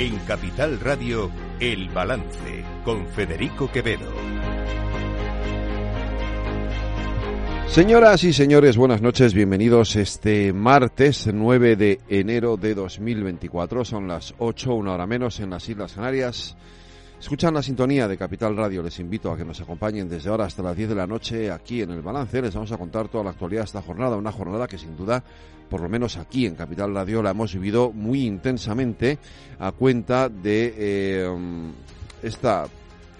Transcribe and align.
En 0.00 0.16
Capital 0.18 0.78
Radio, 0.78 1.28
El 1.58 1.88
Balance, 1.88 2.64
con 2.84 3.04
Federico 3.08 3.68
Quevedo. 3.68 4.12
Señoras 7.66 8.22
y 8.22 8.32
señores, 8.32 8.76
buenas 8.76 9.02
noches, 9.02 9.34
bienvenidos 9.34 9.96
este 9.96 10.52
martes 10.52 11.28
9 11.34 11.74
de 11.74 11.98
enero 12.08 12.56
de 12.56 12.76
2024. 12.76 13.84
Son 13.84 14.06
las 14.06 14.34
8, 14.38 14.72
una 14.72 14.92
hora 14.92 15.08
menos 15.08 15.40
en 15.40 15.50
las 15.50 15.68
Islas 15.68 15.94
Canarias. 15.94 16.56
Escuchan 17.20 17.52
la 17.52 17.62
sintonía 17.62 18.06
de 18.06 18.16
Capital 18.16 18.56
Radio. 18.56 18.80
Les 18.80 18.98
invito 19.00 19.32
a 19.32 19.36
que 19.36 19.44
nos 19.44 19.60
acompañen 19.60 20.08
desde 20.08 20.30
ahora 20.30 20.44
hasta 20.44 20.62
las 20.62 20.76
10 20.76 20.90
de 20.90 20.94
la 20.94 21.06
noche 21.06 21.50
aquí 21.50 21.82
en 21.82 21.90
el 21.90 22.00
balance. 22.00 22.40
Les 22.40 22.54
vamos 22.54 22.70
a 22.70 22.78
contar 22.78 23.08
toda 23.08 23.24
la 23.24 23.30
actualidad 23.30 23.62
de 23.62 23.66
esta 23.66 23.82
jornada. 23.82 24.16
Una 24.16 24.30
jornada 24.30 24.68
que 24.68 24.78
sin 24.78 24.96
duda, 24.96 25.24
por 25.68 25.80
lo 25.80 25.88
menos 25.88 26.16
aquí 26.16 26.46
en 26.46 26.54
Capital 26.54 26.94
Radio, 26.94 27.20
la 27.20 27.30
hemos 27.30 27.52
vivido 27.52 27.90
muy 27.90 28.24
intensamente 28.24 29.18
a 29.58 29.72
cuenta 29.72 30.28
de 30.28 30.74
eh, 30.78 31.28
esta 32.22 32.66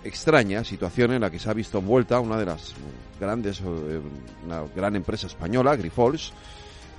extraña 0.04 0.62
situación 0.62 1.12
en 1.12 1.22
la 1.22 1.30
que 1.30 1.40
se 1.40 1.50
ha 1.50 1.54
visto 1.54 1.78
envuelta 1.78 2.20
una 2.20 2.38
de 2.38 2.46
las 2.46 2.74
grandes, 3.20 3.60
eh, 3.60 4.00
una 4.46 4.62
gran 4.76 4.94
empresa 4.94 5.26
española, 5.26 5.74
Grifols. 5.74 6.32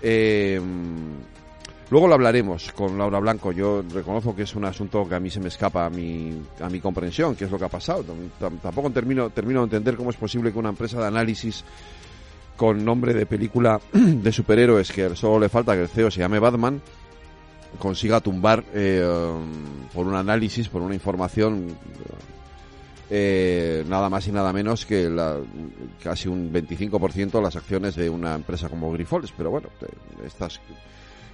Eh, 0.01 0.59
Luego 1.91 2.07
lo 2.07 2.13
hablaremos 2.13 2.71
con 2.73 2.97
Laura 2.97 3.19
Blanco. 3.19 3.51
Yo 3.51 3.83
reconozco 3.91 4.35
que 4.35 4.43
es 4.43 4.55
un 4.55 4.65
asunto 4.65 5.07
que 5.09 5.15
a 5.15 5.19
mí 5.19 5.29
se 5.29 5.39
me 5.39 5.47
escapa 5.47 5.85
a 5.85 5.89
mi, 5.89 6.39
a 6.61 6.69
mi 6.69 6.79
comprensión, 6.79 7.35
qué 7.35 7.45
es 7.45 7.51
lo 7.51 7.57
que 7.57 7.65
ha 7.65 7.69
pasado. 7.69 8.05
Tampoco 8.61 8.91
termino, 8.91 9.31
termino 9.31 9.61
de 9.61 9.65
entender 9.65 9.95
cómo 9.95 10.11
es 10.11 10.15
posible 10.15 10.51
que 10.51 10.59
una 10.59 10.69
empresa 10.69 10.99
de 10.99 11.07
análisis 11.07 11.63
con 12.55 12.83
nombre 12.85 13.13
de 13.13 13.25
película 13.25 13.79
de 13.93 14.31
superhéroes, 14.31 14.91
que 14.91 15.15
solo 15.15 15.39
le 15.39 15.49
falta 15.49 15.73
que 15.73 15.83
el 15.83 15.87
CEO 15.87 16.11
se 16.11 16.19
llame 16.19 16.37
Batman, 16.37 16.79
consiga 17.79 18.19
tumbar 18.19 18.63
eh, 18.73 19.03
por 19.93 20.05
un 20.05 20.15
análisis, 20.15 20.69
por 20.69 20.81
una 20.83 20.93
información, 20.93 21.75
eh, 23.09 23.83
nada 23.87 24.09
más 24.09 24.27
y 24.27 24.31
nada 24.31 24.53
menos 24.53 24.85
que 24.85 25.09
la, 25.09 25.37
casi 26.03 26.27
un 26.27 26.53
25% 26.53 27.41
las 27.41 27.55
acciones 27.55 27.95
de 27.95 28.09
una 28.09 28.35
empresa 28.35 28.69
como 28.69 28.91
Grifols. 28.91 29.33
Pero 29.35 29.49
bueno, 29.49 29.69
estas 30.23 30.59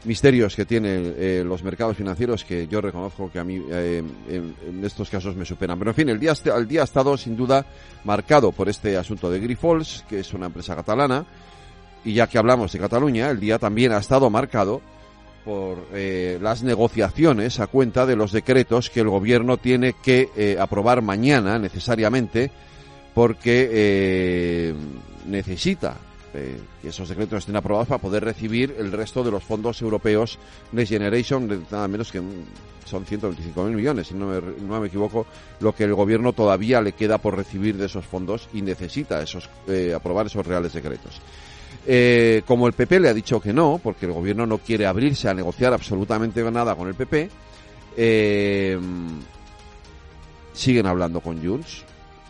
misterios 0.06 0.56
que 0.56 0.66
tienen 0.66 1.16
eh, 1.18 1.44
los 1.46 1.64
mercados 1.64 1.98
financieros 1.98 2.44
que 2.44 2.68
yo 2.68 2.82
reconozco 2.82 3.32
que 3.32 3.40
a 3.40 3.44
mí 3.44 3.62
eh, 3.72 4.04
en, 4.30 4.84
estos 4.84 5.10
casos 5.10 5.36
me 5.36 5.46
superan. 5.46 5.78
Pero 5.80 5.92
en 5.92 5.96
fin, 5.96 6.10
el 6.10 6.20
día, 6.20 6.34
el 6.56 6.68
día 6.68 6.82
ha 6.82 6.84
estado 6.86 7.18
sin 7.18 7.36
duda 7.36 7.66
marcado 8.04 8.52
por 8.52 8.70
este 8.70 8.98
asunto 8.98 9.30
de 9.30 9.40
Grifols, 9.40 10.06
que 10.08 10.20
es 10.20 10.34
una 10.34 10.48
empresa 10.48 10.76
catalana, 10.76 11.26
y 12.04 12.14
ya 12.14 12.28
que 12.28 12.38
hablamos 12.38 12.72
de 12.72 12.80
Cataluña, 12.80 13.30
el 13.30 13.40
día 13.40 13.58
también 13.58 13.92
ha 13.92 13.98
estado 13.98 14.30
marcado 14.30 14.82
por 15.44 15.88
eh, 15.94 16.40
las 16.42 16.64
negociaciones 16.64 17.60
a 17.60 17.68
cuenta 17.68 18.06
de 18.06 18.16
los 18.16 18.32
decretos 18.32 18.90
que 18.90 19.02
el 19.02 19.10
gobierno 19.10 19.58
tiene 19.58 19.94
que 19.94 20.58
aprobar 20.60 21.02
mañana 21.02 21.60
necesariamente 21.60 22.52
porque 23.14 24.74
necesita 25.26 25.98
eh, 26.36 26.60
que 26.82 26.90
esos 26.90 27.10
decretos 27.10 27.40
estén 27.40 27.56
aprobados 27.56 27.88
para 27.88 28.02
poder 28.02 28.24
recibir 28.24 28.76
el 28.78 28.92
resto 28.92 29.24
de 29.24 29.32
los 29.32 29.44
fondos 29.44 29.82
europeos 29.82 30.38
Next 30.72 30.92
Generation, 30.92 31.66
nada 31.72 31.88
menos 31.88 32.12
que 32.12 32.22
son 32.86 33.06
125.000 33.06 33.72
millones, 33.72 34.08
si 34.08 34.14
no 34.14 34.28
me, 34.28 34.88
equivoco, 34.88 35.26
lo 35.60 35.74
que 35.74 35.86
el 35.86 35.94
gobierno 35.96 36.34
todavía 36.34 36.82
le 36.82 36.92
queda 36.92 37.18
por 37.18 37.36
recibir 37.36 37.78
de 37.78 37.86
esos 37.86 38.06
fondos 38.06 38.48
y 38.54 38.62
necesita 38.62 39.22
esos, 39.22 39.50
eh, 39.68 39.94
aprobar 39.96 40.28
esos 40.28 40.46
reales 40.46 40.74
decretos. 40.74 41.20
Eh, 41.88 42.44
como 42.46 42.68
el 42.68 42.74
PP 42.74 43.00
le 43.00 43.10
ha 43.10 43.14
dicho 43.14 43.40
que 43.40 43.54
no, 43.54 43.80
porque 43.82 44.06
el 44.06 44.12
gobierno 44.12 44.46
no 44.46 44.58
quiere 44.60 44.86
abrirse 44.86 45.30
a 45.30 45.34
negociar 45.34 45.74
absolutamente 45.74 46.44
nada 46.52 46.76
con 46.76 46.88
el 46.88 46.96
PP, 46.96 47.30
siguen 50.54 50.86
hablando 50.86 51.22
con 51.22 51.44
Junts, 51.44 51.86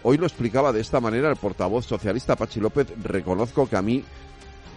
Hoy 0.08 0.18
lo 0.18 0.28
explicaba 0.28 0.72
de 0.72 0.82
esta 0.82 1.00
manera 1.00 1.32
el 1.32 1.36
portavoz 1.36 1.88
socialista 1.88 2.36
Pachi 2.36 2.60
López. 2.60 2.86
Reconozco 3.02 3.68
que 3.68 3.76
a 3.76 3.82
mí 3.82 4.04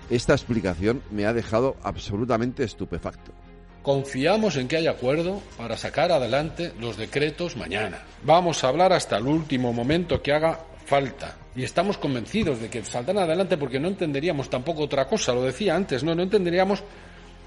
esta 0.09 0.33
explicación 0.33 1.03
me 1.11 1.27
ha 1.27 1.35
dejado 1.35 1.77
absolutamente 1.83 2.65
estupefacto. 2.65 3.31
Confiamos 3.83 4.57
en 4.57 4.69
que 4.69 4.79
haya 4.79 4.93
acuerdo 4.93 5.43
para 5.59 5.77
sacar 5.77 6.13
adelante 6.13 6.73
los 6.81 6.97
decretos 6.97 7.59
mañana. 7.59 8.05
Vamos 8.23 8.65
a 8.65 8.69
hablar 8.69 8.95
hasta 8.95 9.19
el 9.19 9.27
último 9.27 9.71
momento 9.75 10.23
que 10.23 10.33
haga 10.33 10.61
falta. 10.87 11.37
Y 11.55 11.63
estamos 11.63 11.99
convencidos 11.99 12.63
de 12.63 12.71
que 12.71 12.83
saldrán 12.83 13.19
adelante 13.19 13.59
porque 13.59 13.79
no 13.79 13.89
entenderíamos 13.89 14.49
tampoco 14.49 14.85
otra 14.85 15.07
cosa. 15.07 15.35
Lo 15.35 15.43
decía 15.43 15.77
antes, 15.77 16.03
no, 16.03 16.15
no 16.15 16.23
entenderíamos 16.23 16.83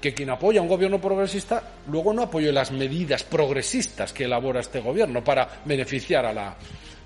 que 0.00 0.14
quien 0.14 0.30
apoya 0.30 0.60
a 0.60 0.62
un 0.62 0.68
gobierno 0.68 1.00
progresista 1.00 1.62
luego 1.88 2.12
no 2.12 2.22
apoye 2.22 2.52
las 2.52 2.70
medidas 2.70 3.24
progresistas 3.24 4.12
que 4.12 4.24
elabora 4.24 4.60
este 4.60 4.80
gobierno 4.80 5.22
para 5.24 5.62
beneficiar 5.64 6.26
a 6.26 6.32
la, 6.32 6.56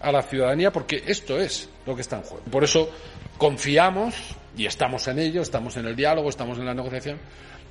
a 0.00 0.12
la 0.12 0.22
ciudadanía, 0.22 0.72
porque 0.72 1.02
esto 1.06 1.38
es 1.38 1.68
lo 1.86 1.94
que 1.94 2.02
está 2.02 2.16
en 2.16 2.22
juego. 2.22 2.44
Por 2.50 2.64
eso 2.64 2.90
confiamos, 3.38 4.14
y 4.56 4.66
estamos 4.66 5.06
en 5.08 5.18
ello, 5.18 5.42
estamos 5.42 5.76
en 5.76 5.86
el 5.86 5.96
diálogo, 5.96 6.28
estamos 6.28 6.58
en 6.58 6.66
la 6.66 6.74
negociación, 6.74 7.18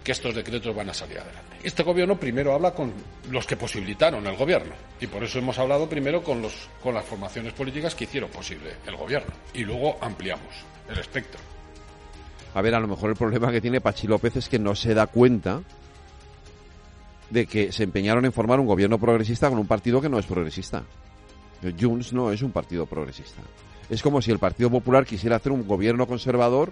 que 0.05 0.11
estos 0.11 0.35
decretos 0.35 0.75
van 0.75 0.89
a 0.89 0.93
salir 0.93 1.17
adelante. 1.17 1.57
Este 1.63 1.81
gobierno 1.81 2.15
primero 2.19 2.53
habla 2.53 2.71
con 2.75 2.93
los 3.31 3.47
que 3.47 3.57
posibilitaron 3.57 4.25
el 4.27 4.37
gobierno 4.37 4.75
y 5.01 5.07
por 5.07 5.23
eso 5.23 5.39
hemos 5.39 5.57
hablado 5.57 5.89
primero 5.89 6.23
con, 6.23 6.43
los, 6.43 6.69
con 6.81 6.93
las 6.93 7.03
formaciones 7.03 7.53
políticas 7.53 7.95
que 7.95 8.03
hicieron 8.03 8.29
posible 8.29 8.75
el 8.85 8.95
gobierno 8.95 9.33
y 9.55 9.63
luego 9.63 9.97
ampliamos 9.99 10.63
el 10.87 10.99
espectro. 10.99 11.41
A 12.53 12.61
ver, 12.61 12.75
a 12.75 12.79
lo 12.79 12.87
mejor 12.87 13.09
el 13.09 13.15
problema 13.15 13.51
que 13.51 13.59
tiene 13.59 13.81
Pachi 13.81 14.05
López 14.05 14.35
es 14.35 14.47
que 14.47 14.59
no 14.59 14.75
se 14.75 14.93
da 14.93 15.07
cuenta 15.07 15.63
de 17.31 17.47
que 17.47 17.71
se 17.71 17.83
empeñaron 17.83 18.25
en 18.25 18.31
formar 18.31 18.59
un 18.59 18.67
gobierno 18.67 18.99
progresista 18.99 19.49
con 19.49 19.57
un 19.57 19.65
partido 19.65 19.99
que 20.01 20.07
no 20.07 20.19
es 20.19 20.25
progresista. 20.27 20.83
Junts 21.71 22.13
no 22.13 22.31
es 22.31 22.41
un 22.41 22.51
partido 22.51 22.85
progresista. 22.85 23.41
Es 23.89 24.01
como 24.01 24.21
si 24.21 24.31
el 24.31 24.39
Partido 24.39 24.69
Popular 24.69 25.05
quisiera 25.05 25.35
hacer 25.35 25.51
un 25.51 25.67
gobierno 25.67 26.07
conservador 26.07 26.71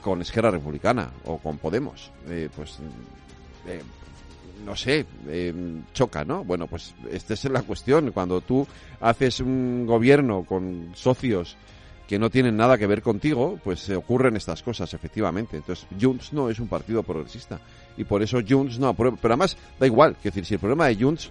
con 0.00 0.22
Esquerra 0.22 0.50
Republicana 0.50 1.10
o 1.26 1.38
con 1.38 1.58
Podemos. 1.58 2.10
Eh, 2.28 2.48
pues, 2.54 2.78
eh, 3.66 3.82
no 4.64 4.74
sé, 4.74 5.04
eh, 5.28 5.54
choca, 5.92 6.24
¿no? 6.24 6.44
Bueno, 6.44 6.66
pues 6.66 6.94
esta 7.10 7.34
es 7.34 7.44
la 7.44 7.62
cuestión. 7.62 8.10
Cuando 8.12 8.40
tú 8.40 8.66
haces 9.00 9.40
un 9.40 9.86
gobierno 9.86 10.44
con 10.44 10.92
socios 10.94 11.56
que 12.08 12.18
no 12.18 12.30
tienen 12.30 12.56
nada 12.56 12.78
que 12.78 12.86
ver 12.86 13.02
contigo, 13.02 13.60
pues 13.62 13.80
se 13.80 13.94
ocurren 13.94 14.36
estas 14.36 14.62
cosas, 14.62 14.94
efectivamente. 14.94 15.58
Entonces, 15.58 15.86
Junts 16.00 16.32
no 16.32 16.48
es 16.48 16.58
un 16.58 16.68
partido 16.68 17.02
progresista. 17.02 17.60
Y 17.98 18.04
por 18.04 18.22
eso 18.22 18.38
Junts 18.46 18.78
no 18.78 18.88
aprueba. 18.88 19.18
Pero 19.20 19.34
además, 19.34 19.58
da 19.78 19.86
igual. 19.86 20.16
Es 20.16 20.24
decir, 20.24 20.46
si 20.46 20.54
el 20.54 20.60
problema 20.60 20.86
de 20.86 20.96
Junts 20.96 21.30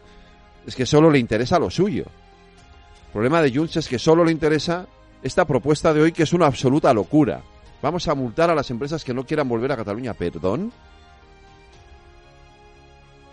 es 0.67 0.75
que 0.75 0.85
solo 0.85 1.09
le 1.09 1.17
interesa 1.17 1.57
lo 1.57 1.69
suyo. 1.69 2.03
El 2.03 3.13
problema 3.13 3.41
de 3.41 3.55
Junts 3.55 3.77
es 3.77 3.87
que 3.87 3.97
solo 3.97 4.25
le 4.25 4.33
interesa 4.33 4.85
esta 5.23 5.45
propuesta 5.45 5.93
de 5.93 6.01
hoy, 6.01 6.11
que 6.11 6.23
es 6.23 6.33
una 6.33 6.45
absoluta 6.45 6.93
locura. 6.93 7.41
Vamos 7.81 8.07
a 8.09 8.13
multar 8.13 8.49
a 8.49 8.55
las 8.55 8.69
empresas 8.69 9.03
que 9.03 9.13
no 9.13 9.25
quieran 9.25 9.47
volver 9.47 9.71
a 9.71 9.77
Cataluña. 9.77 10.13
¿Perdón? 10.13 10.73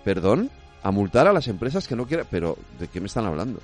¿Perdón? 0.05 0.49
¿A 0.85 0.93
multar 0.93 1.27
a 1.27 1.33
las 1.33 1.49
empresas 1.49 1.89
que 1.89 1.97
no 1.97 2.07
quieran...? 2.07 2.27
Pero, 2.31 2.57
¿de 2.79 2.87
qué 2.87 3.01
me 3.01 3.07
están 3.07 3.27
hablando? 3.27 3.59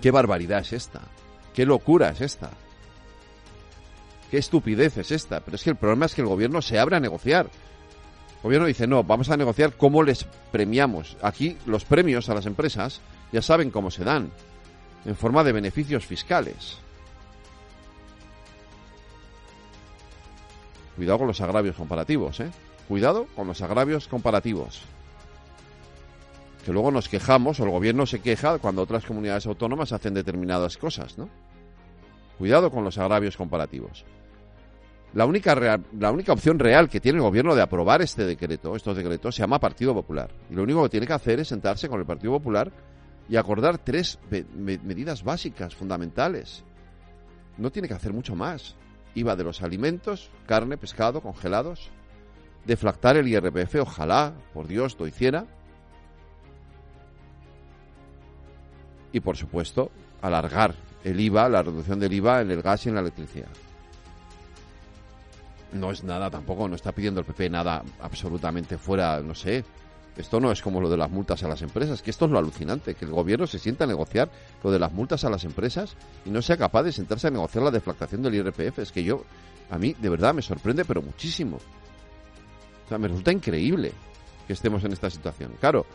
¿Qué 0.00 0.10
barbaridad 0.10 0.58
es 0.58 0.72
esta? 0.72 1.02
¿Qué 1.54 1.64
locura 1.64 2.10
es 2.10 2.20
esta? 2.20 2.50
¿Qué 4.28 4.38
estupidez 4.38 4.96
es 4.98 5.12
esta? 5.12 5.38
Pero 5.40 5.54
es 5.54 5.62
que 5.62 5.70
el 5.70 5.76
problema 5.76 6.06
es 6.06 6.14
que 6.14 6.22
el 6.22 6.26
gobierno 6.26 6.60
se 6.62 6.80
abre 6.80 6.96
a 6.96 7.00
negociar. 7.00 7.48
El 8.42 8.48
gobierno 8.48 8.66
dice, 8.66 8.88
no, 8.88 9.04
vamos 9.04 9.30
a 9.30 9.36
negociar 9.36 9.76
cómo 9.76 10.02
les 10.02 10.24
premiamos. 10.50 11.16
Aquí 11.22 11.56
los 11.64 11.84
premios 11.84 12.28
a 12.28 12.34
las 12.34 12.46
empresas 12.46 13.00
ya 13.32 13.40
saben 13.40 13.70
cómo 13.70 13.90
se 13.90 14.04
dan, 14.04 14.30
en 15.04 15.14
forma 15.14 15.44
de 15.44 15.52
beneficios 15.52 16.04
fiscales. 16.04 16.78
Cuidado 20.96 21.18
con 21.18 21.28
los 21.28 21.40
agravios 21.40 21.76
comparativos, 21.76 22.40
¿eh? 22.40 22.50
Cuidado 22.88 23.26
con 23.36 23.46
los 23.46 23.62
agravios 23.62 24.08
comparativos 24.08 24.82
que 26.64 26.72
luego 26.72 26.90
nos 26.90 27.08
quejamos 27.08 27.58
o 27.60 27.64
el 27.64 27.70
gobierno 27.70 28.06
se 28.06 28.20
queja 28.20 28.58
cuando 28.58 28.82
otras 28.82 29.04
comunidades 29.04 29.46
autónomas 29.46 29.92
hacen 29.92 30.14
determinadas 30.14 30.76
cosas, 30.76 31.18
¿no? 31.18 31.28
Cuidado 32.38 32.70
con 32.70 32.84
los 32.84 32.98
agravios 32.98 33.36
comparativos. 33.36 34.04
La 35.14 35.26
única, 35.26 35.78
la 35.98 36.10
única 36.10 36.32
opción 36.32 36.58
real 36.58 36.88
que 36.88 37.00
tiene 37.00 37.18
el 37.18 37.22
gobierno 37.22 37.54
de 37.54 37.60
aprobar 37.60 38.00
este 38.00 38.24
decreto, 38.24 38.74
estos 38.74 38.96
decretos, 38.96 39.34
se 39.34 39.42
llama 39.42 39.58
Partido 39.58 39.92
Popular. 39.92 40.30
Y 40.50 40.54
lo 40.54 40.62
único 40.62 40.82
que 40.84 40.88
tiene 40.88 41.06
que 41.06 41.12
hacer 41.12 41.40
es 41.40 41.48
sentarse 41.48 41.88
con 41.88 42.00
el 42.00 42.06
Partido 42.06 42.32
Popular 42.32 42.72
y 43.28 43.36
acordar 43.36 43.78
tres 43.78 44.18
medidas 44.54 45.22
básicas, 45.22 45.74
fundamentales. 45.74 46.64
No 47.58 47.70
tiene 47.70 47.88
que 47.88 47.94
hacer 47.94 48.12
mucho 48.12 48.34
más. 48.34 48.74
IVA 49.14 49.36
de 49.36 49.44
los 49.44 49.62
alimentos, 49.62 50.30
carne, 50.46 50.78
pescado, 50.78 51.20
congelados. 51.20 51.90
Deflactar 52.64 53.18
el 53.18 53.28
IRPF, 53.28 53.74
ojalá, 53.82 54.32
por 54.54 54.66
Dios, 54.66 54.96
lo 54.98 55.06
hiciera 55.06 55.44
y, 59.12 59.20
por 59.20 59.36
supuesto, 59.36 59.90
alargar 60.22 60.74
el 61.04 61.20
IVA, 61.20 61.48
la 61.48 61.62
reducción 61.62 62.00
del 62.00 62.14
IVA 62.14 62.40
en 62.40 62.50
el 62.50 62.62
gas 62.62 62.86
y 62.86 62.88
en 62.88 62.94
la 62.94 63.02
electricidad. 63.02 63.48
No 65.72 65.90
es 65.90 66.04
nada 66.04 66.30
tampoco, 66.30 66.68
no 66.68 66.74
está 66.74 66.92
pidiendo 66.92 67.20
el 67.20 67.26
PP 67.26 67.48
nada 67.48 67.82
absolutamente 68.00 68.76
fuera, 68.76 69.20
no 69.20 69.34
sé, 69.34 69.64
Esto 70.16 70.40
no 70.40 70.52
es 70.52 70.60
como 70.60 70.80
lo 70.80 70.90
de 70.90 70.96
las 70.98 71.10
multas 71.10 71.42
a 71.42 71.48
las 71.48 71.62
empresas, 71.62 72.02
que 72.02 72.10
esto 72.10 72.26
es 72.26 72.30
lo 72.30 72.38
alucinante, 72.38 72.94
que 72.94 73.06
el 73.06 73.12
gobierno 73.12 73.46
se 73.46 73.58
sienta 73.58 73.84
a 73.84 73.86
negociar 73.86 74.30
lo 74.62 74.70
de 74.70 74.78
las 74.78 74.92
multas 74.92 75.24
a 75.24 75.30
las 75.30 75.44
empresas 75.44 75.96
y 76.26 76.30
no 76.30 76.42
sea 76.42 76.58
capaz 76.58 76.82
de 76.82 76.92
sentarse 76.92 77.28
a 77.28 77.30
negociar 77.30 77.64
la 77.64 77.70
deflactación 77.70 78.22
del 78.22 78.34
IRPF. 78.34 78.80
Es 78.80 78.92
que 78.92 79.02
yo, 79.02 79.24
a 79.70 79.78
mí, 79.78 79.94
de 79.98 80.08
verdad, 80.10 80.34
me 80.34 80.42
sorprende, 80.42 80.84
pero 80.84 81.00
muchísimo. 81.00 81.56
O 81.56 82.88
sea, 82.88 82.98
me 82.98 83.08
resulta 83.08 83.32
increíble 83.32 83.92
que 84.46 84.52
estemos 84.52 84.84
en 84.84 84.92
esta 84.92 85.08
situación. 85.08 85.54
Claro, 85.58 85.86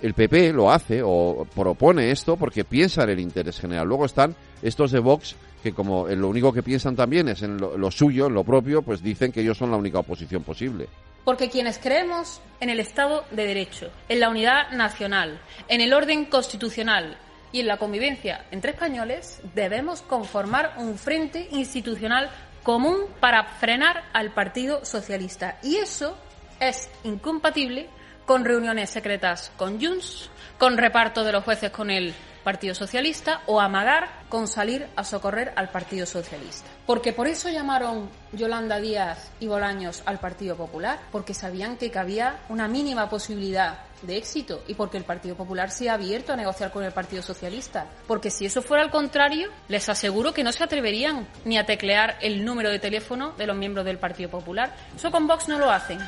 el 0.00 0.14
PP 0.14 0.54
lo 0.54 0.70
hace 0.70 1.02
o 1.04 1.46
propone 1.54 2.10
esto 2.10 2.36
porque 2.36 2.64
piensa 2.64 3.02
en 3.02 3.10
el 3.10 3.20
interés 3.20 3.60
general. 3.60 3.86
Luego 3.86 4.06
están 4.06 4.34
estos 4.62 4.92
de 4.92 5.00
Vox 5.00 5.36
que 5.62 5.72
como 5.72 6.06
lo 6.08 6.28
único 6.28 6.52
que 6.52 6.62
piensan 6.62 6.96
también 6.96 7.28
es 7.28 7.42
en 7.42 7.58
lo, 7.58 7.76
lo 7.76 7.90
suyo, 7.90 8.26
en 8.26 8.34
lo 8.34 8.44
propio, 8.44 8.82
pues 8.82 9.02
dicen 9.02 9.32
que 9.32 9.40
ellos 9.40 9.58
son 9.58 9.70
la 9.70 9.76
única 9.76 9.98
oposición 9.98 10.42
posible. 10.42 10.88
Porque 11.24 11.50
quienes 11.50 11.78
creemos 11.78 12.40
en 12.60 12.70
el 12.70 12.80
Estado 12.80 13.24
de 13.30 13.46
Derecho, 13.46 13.90
en 14.08 14.20
la 14.20 14.30
unidad 14.30 14.70
nacional, 14.72 15.40
en 15.68 15.80
el 15.80 15.92
orden 15.92 16.24
constitucional 16.24 17.18
y 17.52 17.60
en 17.60 17.66
la 17.66 17.76
convivencia 17.76 18.46
entre 18.50 18.72
españoles, 18.72 19.40
debemos 19.54 20.02
conformar 20.02 20.74
un 20.78 20.96
frente 20.96 21.48
institucional 21.50 22.30
común 22.62 23.06
para 23.20 23.44
frenar 23.44 24.04
al 24.12 24.32
Partido 24.32 24.84
Socialista. 24.84 25.58
Y 25.62 25.76
eso 25.76 26.16
es 26.60 26.90
incompatible 27.04 27.88
con 28.26 28.44
reuniones 28.44 28.90
secretas 28.90 29.52
con 29.56 29.80
Junts, 29.80 30.30
con 30.58 30.76
reparto 30.76 31.24
de 31.24 31.32
los 31.32 31.44
jueces 31.44 31.70
con 31.70 31.90
el 31.90 32.12
Partido 32.48 32.74
Socialista 32.74 33.42
o 33.44 33.60
amagar 33.60 34.08
con 34.30 34.48
salir 34.48 34.88
a 34.96 35.04
socorrer 35.04 35.52
al 35.54 35.68
Partido 35.68 36.06
Socialista. 36.06 36.66
Porque 36.86 37.12
por 37.12 37.26
eso 37.26 37.50
llamaron 37.50 38.08
Yolanda 38.32 38.80
Díaz 38.80 39.30
y 39.38 39.48
Bolaños 39.48 40.02
al 40.06 40.18
Partido 40.18 40.56
Popular, 40.56 40.98
porque 41.12 41.34
sabían 41.34 41.76
que 41.76 41.90
cabía 41.90 42.38
una 42.48 42.66
mínima 42.66 43.10
posibilidad 43.10 43.80
de 44.00 44.16
éxito 44.16 44.62
y 44.66 44.72
porque 44.72 44.96
el 44.96 45.04
Partido 45.04 45.36
Popular 45.36 45.70
se 45.70 45.90
ha 45.90 45.92
abierto 45.92 46.32
a 46.32 46.36
negociar 46.36 46.70
con 46.70 46.82
el 46.84 46.92
Partido 46.92 47.22
Socialista. 47.22 47.84
Porque 48.06 48.30
si 48.30 48.46
eso 48.46 48.62
fuera 48.62 48.82
al 48.82 48.90
contrario, 48.90 49.50
les 49.68 49.86
aseguro 49.90 50.32
que 50.32 50.42
no 50.42 50.50
se 50.50 50.64
atreverían 50.64 51.28
ni 51.44 51.58
a 51.58 51.66
teclear 51.66 52.16
el 52.22 52.46
número 52.46 52.70
de 52.70 52.78
teléfono 52.78 53.32
de 53.32 53.46
los 53.46 53.58
miembros 53.58 53.84
del 53.84 53.98
Partido 53.98 54.30
Popular. 54.30 54.74
Eso 54.96 55.10
con 55.10 55.26
Vox 55.26 55.48
no 55.48 55.58
lo 55.58 55.70
hacen 55.70 55.98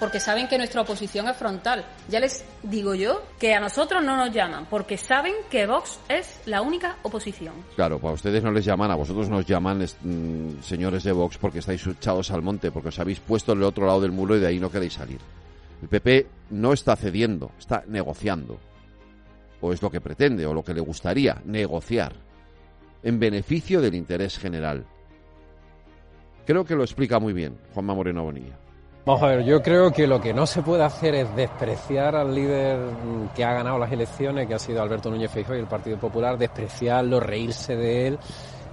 porque 0.00 0.18
saben 0.18 0.48
que 0.48 0.56
nuestra 0.56 0.80
oposición 0.80 1.28
es 1.28 1.36
frontal. 1.36 1.84
Ya 2.08 2.18
les 2.18 2.42
digo 2.62 2.94
yo 2.94 3.22
que 3.38 3.54
a 3.54 3.60
nosotros 3.60 4.02
no 4.02 4.16
nos 4.16 4.32
llaman, 4.32 4.66
porque 4.68 4.96
saben 4.96 5.34
que 5.50 5.66
Vox 5.66 6.00
es 6.08 6.40
la 6.46 6.62
única 6.62 6.96
oposición. 7.02 7.52
Claro, 7.76 8.00
para 8.00 8.14
ustedes 8.14 8.42
no 8.42 8.50
les 8.50 8.64
llaman, 8.64 8.90
a 8.90 8.94
vosotros 8.94 9.28
nos 9.28 9.44
llaman 9.44 9.78
mm, 9.78 10.62
señores 10.62 11.04
de 11.04 11.12
Vox 11.12 11.36
porque 11.36 11.58
estáis 11.58 11.86
echados 11.86 12.30
al 12.30 12.42
monte, 12.42 12.72
porque 12.72 12.88
os 12.88 12.98
habéis 12.98 13.20
puesto 13.20 13.52
en 13.52 13.58
el 13.58 13.64
otro 13.64 13.86
lado 13.86 14.00
del 14.00 14.10
muro 14.10 14.36
y 14.36 14.40
de 14.40 14.46
ahí 14.46 14.58
no 14.58 14.70
queréis 14.70 14.94
salir. 14.94 15.20
El 15.82 15.88
PP 15.88 16.26
no 16.50 16.72
está 16.72 16.96
cediendo, 16.96 17.52
está 17.58 17.84
negociando. 17.86 18.58
O 19.60 19.72
es 19.74 19.82
lo 19.82 19.90
que 19.90 20.00
pretende, 20.00 20.46
o 20.46 20.54
lo 20.54 20.64
que 20.64 20.72
le 20.72 20.80
gustaría, 20.80 21.42
negociar. 21.44 22.14
En 23.02 23.18
beneficio 23.18 23.82
del 23.82 23.94
interés 23.94 24.38
general. 24.38 24.86
Creo 26.46 26.64
que 26.64 26.74
lo 26.74 26.82
explica 26.82 27.18
muy 27.18 27.34
bien 27.34 27.58
Juanma 27.74 27.94
Moreno 27.94 28.24
Bonilla. 28.24 28.58
Vamos 29.10 29.24
a 29.24 29.26
ver, 29.34 29.44
yo 29.44 29.60
creo 29.60 29.90
que 29.90 30.06
lo 30.06 30.20
que 30.20 30.32
no 30.32 30.46
se 30.46 30.62
puede 30.62 30.84
hacer 30.84 31.16
es 31.16 31.34
despreciar 31.34 32.14
al 32.14 32.32
líder 32.32 32.78
que 33.34 33.42
ha 33.42 33.54
ganado 33.54 33.76
las 33.76 33.90
elecciones, 33.90 34.46
que 34.46 34.54
ha 34.54 34.58
sido 34.60 34.80
Alberto 34.80 35.10
Núñez 35.10 35.32
Feijóo 35.32 35.56
y 35.56 35.58
el 35.58 35.66
Partido 35.66 35.98
Popular, 35.98 36.38
despreciarlo, 36.38 37.18
reírse 37.18 37.74
de 37.74 38.06
él, 38.06 38.18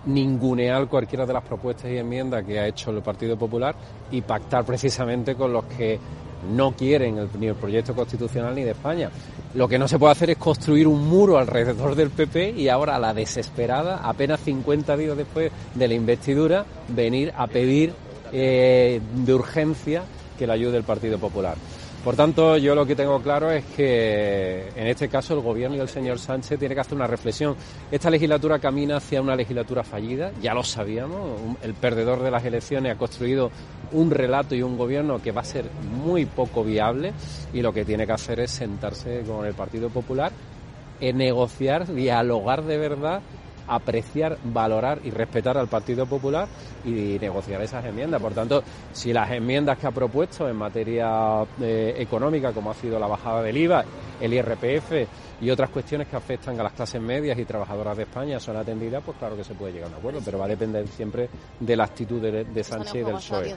ningunear 0.06 0.88
cualquiera 0.88 1.26
de 1.26 1.34
las 1.34 1.44
propuestas 1.44 1.90
y 1.90 1.98
enmiendas 1.98 2.46
que 2.46 2.60
ha 2.60 2.68
hecho 2.68 2.92
el 2.92 3.02
Partido 3.02 3.36
Popular 3.36 3.74
y 4.12 4.22
pactar 4.22 4.64
precisamente 4.64 5.34
con 5.34 5.52
los 5.52 5.66
que 5.66 6.00
no 6.56 6.74
quieren 6.74 7.28
ni 7.40 7.48
el 7.48 7.56
proyecto 7.56 7.96
constitucional 7.96 8.54
ni 8.54 8.62
de 8.62 8.72
España. 8.72 9.10
Lo 9.56 9.68
que 9.68 9.80
no 9.80 9.88
se 9.88 9.98
puede 9.98 10.12
hacer 10.12 10.30
es 10.30 10.38
construir 10.38 10.86
un 10.86 11.08
muro 11.08 11.40
alrededor 11.40 11.96
del 11.96 12.12
PP 12.12 12.52
y 12.52 12.70
ahora 12.70 12.96
a 12.96 13.00
la 13.00 13.12
desesperada, 13.12 14.02
apenas 14.04 14.40
50 14.42 14.98
días 14.98 15.18
después 15.18 15.52
de 15.74 15.88
la 15.88 15.96
investidura, 15.96 16.64
venir 16.90 17.34
a 17.36 17.48
pedir 17.48 17.92
eh, 18.32 19.02
de 19.26 19.34
urgencia 19.34 20.04
que 20.38 20.48
la 20.48 20.54
ayude 20.54 20.78
el 20.78 20.84
Partido 20.84 21.18
Popular. 21.18 21.56
Por 22.04 22.16
tanto, 22.16 22.56
yo 22.56 22.74
lo 22.74 22.86
que 22.86 22.96
tengo 22.96 23.22
claro 23.22 23.52
es 23.52 23.66
que 23.76 24.70
en 24.76 24.88
este 24.88 25.10
caso 25.10 25.34
el 25.34 25.42
gobierno 25.42 25.76
y 25.76 25.80
el 25.82 25.90
señor 25.90 26.20
Sánchez 26.20 26.58
tiene 26.58 26.74
que 26.74 26.80
hacer 26.80 26.94
una 26.94 27.08
reflexión. 27.08 27.56
Esta 27.92 28.10
legislatura 28.10 28.60
camina 28.60 28.98
hacia 28.98 29.22
una 29.22 29.36
legislatura 29.36 29.84
fallida, 29.84 30.32
ya 30.42 30.54
lo 30.54 30.64
sabíamos. 30.64 31.42
El 31.62 31.74
perdedor 31.74 32.24
de 32.24 32.32
las 32.32 32.46
elecciones 32.46 32.94
ha 32.94 32.98
construido 32.98 33.52
un 33.92 34.10
relato 34.10 34.56
y 34.56 34.62
un 34.62 34.78
gobierno 34.78 35.22
que 35.22 35.34
va 35.34 35.42
a 35.42 35.46
ser 35.46 35.66
muy 36.02 36.26
poco 36.26 36.64
viable 36.64 37.12
y 37.52 37.62
lo 37.62 37.74
que 37.74 37.84
tiene 37.84 38.06
que 38.06 38.14
hacer 38.14 38.40
es 38.40 38.52
sentarse 38.52 39.24
con 39.28 39.46
el 39.46 39.54
Partido 39.54 39.90
Popular, 39.90 40.32
en 41.02 41.18
negociar, 41.18 41.94
dialogar 41.94 42.64
de 42.64 42.78
verdad 42.78 43.22
apreciar, 43.68 44.38
valorar 44.44 45.00
y 45.04 45.12
respetar 45.12 45.58
al 45.58 45.68
Partido 45.68 46.06
Popular 46.06 46.48
y 46.86 47.18
negociar 47.20 47.62
esas 47.62 47.86
enmiendas. 47.86 48.22
Por 48.22 48.34
tanto, 48.34 48.64
si 48.92 49.14
las 49.14 49.30
enmiendas 49.32 49.78
que 49.78 49.88
ha 49.88 49.92
propuesto 49.92 50.48
en 50.48 50.56
materia 50.56 51.44
eh, 51.62 51.96
económica, 51.98 52.52
como 52.52 52.72
ha 52.72 52.74
sido 52.74 53.00
la 53.00 53.08
bajada 53.08 53.42
del 53.42 53.58
IVA, 53.58 53.84
el 54.20 54.34
IRPF 54.34 54.92
y 55.42 55.50
otras 55.50 55.70
cuestiones 55.70 56.08
que 56.08 56.16
afectan 56.16 56.60
a 56.60 56.64
las 56.64 56.74
clases 56.74 57.02
medias 57.02 57.38
y 57.38 57.46
trabajadoras 57.46 57.98
de 57.98 58.04
España 58.04 58.40
son 58.40 58.58
atendidas, 58.58 59.04
pues 59.06 59.18
claro 59.18 59.36
que 59.36 59.44
se 59.44 59.54
puede 59.54 59.74
llegar 59.74 59.90
a 59.90 59.92
un 59.92 59.98
acuerdo, 60.00 60.20
pero 60.24 60.38
va 60.38 60.46
a 60.46 60.50
depender 60.50 60.88
siempre 60.88 61.30
de 61.60 61.76
la 61.76 61.84
actitud 61.84 62.22
de, 62.22 62.46
de 62.46 62.64
Sánchez 62.64 62.96
y 62.96 63.04
del 63.04 63.16
PSOE. 63.16 63.56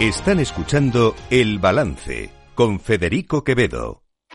Están 0.00 0.40
escuchando 0.40 1.14
El 1.30 1.60
Balance 1.60 2.30
con 2.54 2.80
Federico 2.80 3.44
Quevedo. 3.44 4.03